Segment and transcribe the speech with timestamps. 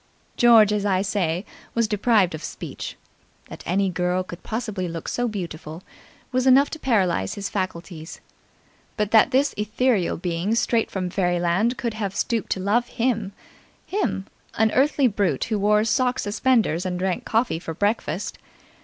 [0.35, 1.45] George, as I say,
[1.75, 2.95] was deprived of speech.
[3.49, 5.83] That any girl could possibly look so beautiful
[6.31, 8.19] was enough to paralyse his faculties;
[8.97, 13.33] but that this ethereal being straight from Fairyland could have stooped to love him
[13.85, 14.25] him
[14.55, 18.39] an earthy brute who wore sock suspenders and drank coffee for breakfast